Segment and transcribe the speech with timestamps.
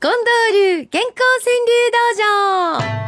[0.00, 0.22] 近藤
[0.52, 2.98] 流健康川柳道場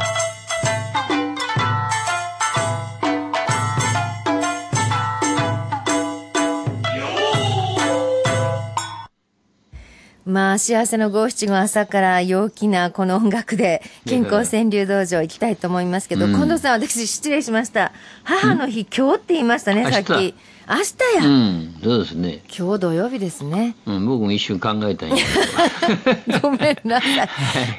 [10.25, 17.93] まあ、幸せの五七五朝から陽気なこの音楽で、健康川柳道場行きたいと思いますけど、うん近藤さん、私失礼しました。
[18.23, 20.35] 母の日、今日って言いましたね、さっき。
[20.71, 22.43] 明日や、うん、そうですね。
[22.57, 23.75] 今日土曜日ですね。
[23.85, 27.29] うん、僕も一瞬考えたんやけ ごめんなさい。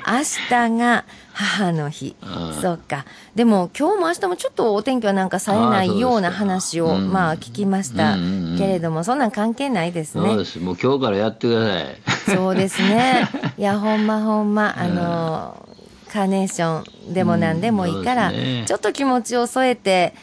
[0.07, 2.50] 明日が母の日う。
[2.58, 3.07] んそうか。
[3.35, 10.21] でも今日も明日もちょっとお天気はなんか冴えないような話を、うですかまあ聞きましたうんうんうんけれども、そんなん関係ないですど。
[10.21, 10.44] そうねで。
[10.44, 10.58] す。
[10.58, 12.36] もう今日からやってください。
[12.36, 13.27] そうですね。
[13.57, 15.66] いや、ほんまほんま、あの、
[16.13, 20.14] カーネーションでも何でもいいから、ねちょっと気持ちを添えて、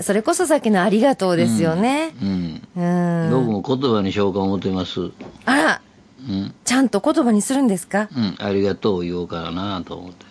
[0.00, 2.14] それこそさっきのありがとうですよね。
[2.20, 2.62] うん。
[2.76, 2.82] う
[3.28, 3.30] ん。
[3.30, 5.00] 僕も言葉にしようか思ってます。
[5.00, 5.12] う
[5.44, 5.80] あら、
[6.32, 6.54] ん。
[6.64, 8.08] ちゃんと言葉にするんですか？
[8.16, 8.34] うん。
[8.38, 10.26] ありがとう言おうかなと思って。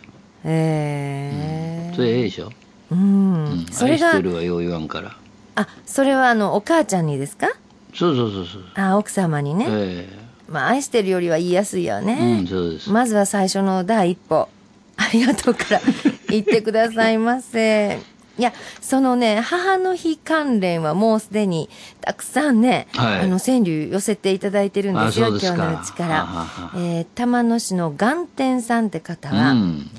[0.46, 2.52] ええそれええでしょ？
[2.92, 3.66] うんうん。
[3.72, 5.16] それが愛して、るはよう言わんから。
[5.56, 7.48] あ、それはあの、お母ちゃんにですか？
[7.94, 8.64] そうそうそうそう。
[8.76, 9.66] あ、奥様にね。
[9.70, 10.10] え
[10.50, 12.40] まあ、愛してるよりは言いやすいよえね。
[12.42, 12.92] うん、そうです。
[12.92, 14.50] まずは最初の第一歩。
[14.98, 15.82] ありがとうから
[16.30, 18.00] 言ってくださいませ。
[18.38, 21.70] いや、そのね、母の日関連はもうすでに
[22.02, 26.26] たくさんね、はいあの、川柳寄せていただいてるんですよ、今日のうちから。
[26.26, 29.90] はえー玉野市の元天さんって方は、うん。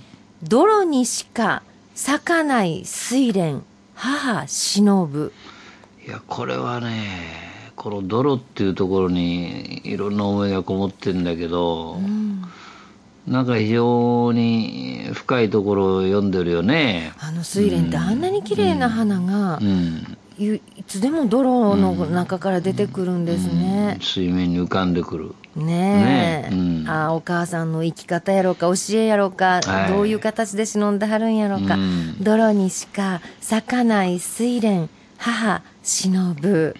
[0.42, 1.62] 泥にしか
[1.94, 3.62] 咲かない睡蓮、
[3.94, 5.32] 母忍ぶ。
[6.04, 12.00] いや、これはね、この泥っていうところにいろんな思いがこもってんだけど、
[13.26, 17.12] なんか非常に深いところを読んでるよね。
[17.18, 20.16] あの睡蓮ってあんなに綺麗な花が、うん。
[20.36, 23.98] いいつでも泥の中から出てくるんですね。
[24.00, 25.34] 水面に浮かんでくる。
[25.56, 26.90] ねえ、ねうん。
[26.90, 29.92] あお母さんの生き方やろうか教えやろうか、はい。
[29.92, 32.16] どういう形で忍んではるんやろうか、うん。
[32.20, 36.76] 泥にしか咲かない睡蓮母忍ぶ。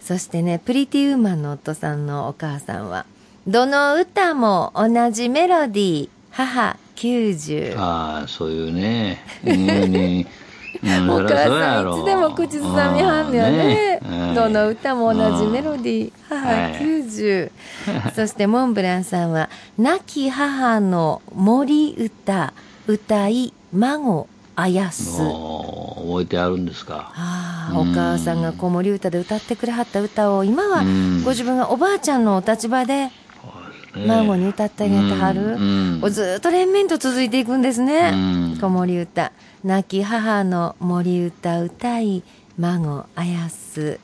[0.00, 3.06] そしてねプリティウーマンの夫さんのお母さんは
[3.46, 6.08] どの歌も同じメロディー。
[6.30, 9.18] 母90ああ、そういうね。
[9.44, 10.26] に
[10.82, 14.00] うんお母さんろいつでも口ずさみはんのよね。
[14.02, 14.34] うん。
[14.34, 16.12] どの歌も同じメロディー。
[16.28, 16.72] 母はい。
[16.80, 17.50] 90
[18.16, 22.52] そしてモンブランさんは「亡き母の森歌
[22.86, 27.12] 歌い孫あやす」覚えてあるんですか？
[27.14, 31.22] ああお母さんが子守歌で歌ってくれはった歌を今はうん。
[31.22, 33.12] ご自分がおばあちゃんのお立場でね
[33.96, 35.56] 孫に歌ってあげてはる、
[36.02, 38.16] うずっと連綿と続いていくんですね、う
[38.56, 38.58] ん。
[38.60, 39.32] 子守歌。
[39.64, 42.22] 亡き母の森歌歌い
[42.58, 43.98] 孫あやす、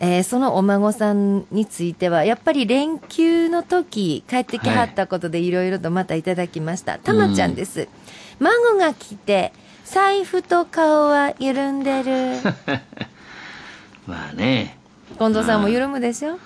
[0.00, 5.50] えーそのお孫さんについてはやっぱり連休の時帰ってきはったことでい。
[5.50, 7.88] ろいろとまたいただきました、たまちゃんです、
[8.40, 9.52] 孫が来て
[9.84, 12.36] 財布と顔は緩んでる。
[14.06, 14.76] まあね。
[15.18, 16.32] 近藤さんも緩むでしょ？
[16.32, 16.36] あ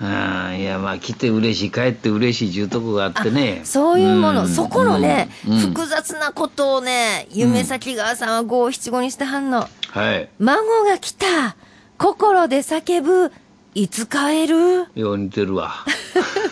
[0.00, 3.62] あいやまあ来て嬉しい帰って嬉しいいうとこがあってね。
[3.64, 4.48] そういうもの、ん。
[4.48, 5.58] そこのね、うん。
[5.58, 9.68] 複雑なことをね、夢咲川さんは五七五にしてはんの。
[9.90, 10.28] はい。
[10.38, 11.56] 孫が来た。
[11.98, 13.32] 心で叫ぶ。
[13.74, 14.86] いつ帰る？
[14.94, 15.72] よう似てるわ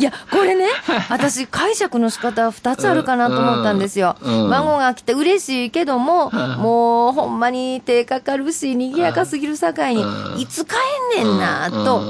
[0.00, 0.66] いや、これね、
[1.10, 4.16] 私解釈の仕方は二つあるかなと思ったんですよ。
[4.22, 4.50] うんうん。
[4.50, 10.40] 孫が来て嬉しいけども、もうほんまに手かかるし、賑やかすぎるさかいにう、ん。
[10.40, 10.74] いつ帰
[11.20, 12.02] んねんな、うんと、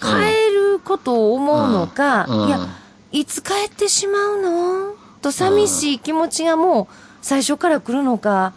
[0.00, 0.06] 帰
[0.54, 2.48] ることを思うのか、うん。
[2.48, 2.60] いや、
[3.12, 4.94] いつ帰ってしまうの？
[5.20, 8.52] と寂しい気持ちがもう最初から来るのか、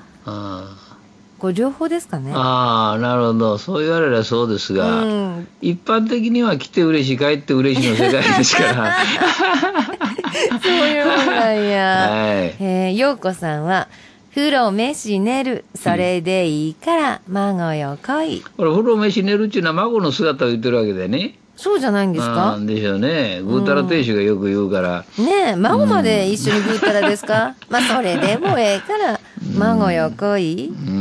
[1.42, 2.32] あこれ両方ですかね。
[2.36, 3.58] あなるほど。
[3.58, 5.08] そう言われればそうですが、う
[5.40, 5.48] ん。
[5.62, 8.96] 一般的には来て嬉しい帰って嬉しいの世界ですから。
[10.62, 11.86] そういうもんなんや。
[12.10, 12.56] はい。
[12.60, 13.88] えー、ようこさんは、
[14.36, 18.44] 風呂飯寝る、それでいいから、孫よ来い。
[18.58, 21.36] これ風呂飯寝るっていうのは孫の姿を言ってるわけでね。
[21.58, 23.42] そうじゃないんですあかーでしょうね。
[23.44, 27.56] ぐうたら亭主がよく言うから、ねえ、孫まで一緒にぐうたらですか？
[27.70, 29.20] まあ、それでもええから、
[29.58, 30.68] 孫よ来い。
[30.70, 31.01] うん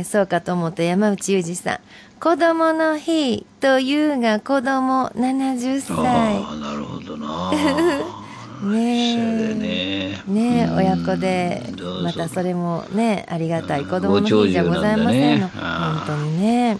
[0.00, 1.80] えー、そうかと思った山内裕二さん。
[2.20, 5.96] 子供の日というが子供70歳。
[5.96, 7.52] ああなるほどな。
[8.62, 9.48] ねえ。
[9.48, 10.22] でね。
[10.26, 10.76] ねえ、うん。
[10.76, 11.62] 親子で
[12.02, 13.82] またそれもねありがたい。
[13.82, 16.78] うん子供の日じゃございませんの、本当にね、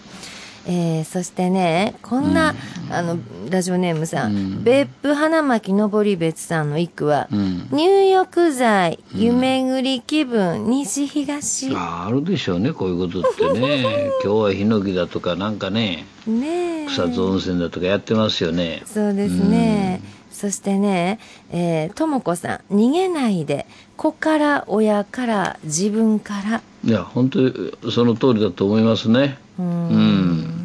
[0.66, 2.54] えー、そしてね、こんな、
[2.88, 3.18] うん、あの、
[3.50, 11.74] ラジオネームさん、うん、別府花巻登別さんの一句は、うん、入浴剤、夢ぐり気分、西東。
[11.74, 14.10] ああるでしょうね、こういうことってね。
[14.24, 18.82] 今日はヒノキだとか、なんかね、ね草津温泉だとかやってますよね。
[18.86, 20.00] そうですね。
[20.30, 21.18] そしてね、
[21.50, 23.66] えー、ともこさん、逃げないで、
[23.96, 26.62] 子から親から自分から。
[26.84, 27.52] いや、本当に
[27.90, 29.36] その通りだと思いますね。
[29.58, 30.59] うん。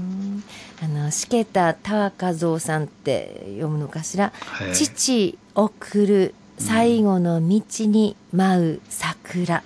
[1.06, 4.34] あの、しけたかぞうさんって読むのかしら。
[4.40, 9.62] はい、父送る最後の道に舞う桜。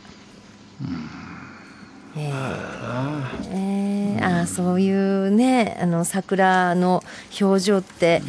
[0.82, 7.04] うん、えー、えー、あそういうねあの桜の
[7.40, 8.22] 表情って、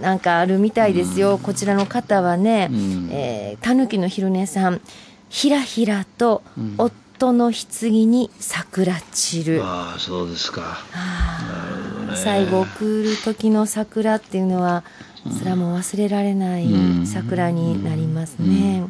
[0.00, 4.80] なんかあるみたいですよ、こちらの方はね、たぬきの昼寝さん
[5.28, 6.42] ひらひらと
[6.76, 9.60] 夫人の棺に桜散る。
[9.62, 10.60] ああ、そうですか。
[10.60, 10.66] ね、
[12.16, 14.84] 最後送る時の桜っていうのは、
[15.38, 16.66] それはもう忘れられない
[17.06, 18.84] 桜になりますね。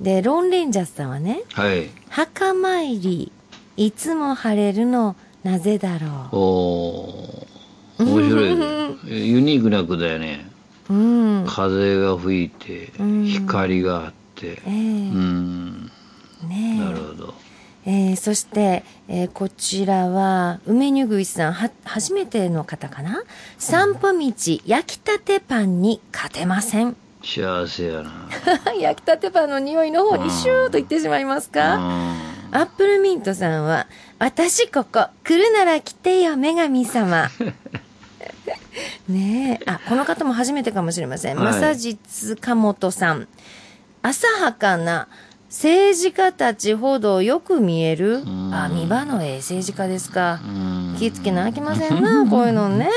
[0.00, 3.32] で、ロンレンジャーさんはね、はい、墓参り、
[3.76, 6.36] いつも晴れるの、なぜだろう。
[6.36, 7.46] お
[7.98, 8.66] 面白い、ね、
[9.04, 10.48] ユニークな句だよね。
[10.88, 12.92] うん、風が吹いて、
[13.26, 15.90] 光があって、えー、うん、
[16.48, 17.34] ねなるほど。
[17.86, 23.22] えー、そして、えー、こちらは梅にぐいさんは初めての方かな？
[23.58, 26.94] 散歩道焼きたてパンに勝てません。
[27.24, 28.28] 幸せやな。
[28.78, 31.74] 焼きたてパンの匂いの方にシューと言ってしまいますか？
[32.52, 33.86] アップルミントさんは
[34.18, 37.30] 私ここ来るなら来てよ女神様。
[39.08, 39.70] ねえ。
[39.70, 43.28] あこの方も初めてかもしれません、はい、正実かもとさん。
[44.02, 45.08] 浅はかな
[45.50, 50.40] 政治家たちほどよく見える、あ、見場のええ政治家ですか。
[50.96, 52.88] 気ぃつけなあきませんな、 こういうのね。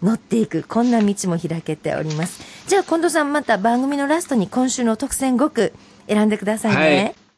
[0.00, 2.40] 乗っていく、こんな道も開けております。
[2.68, 5.72] じゃあ、近藤さんまた番組のラストに今週の特選5句
[6.10, 7.14] 選んでくださいね。